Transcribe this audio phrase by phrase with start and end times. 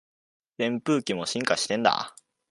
[0.57, 2.15] 扇風機も進化してんだ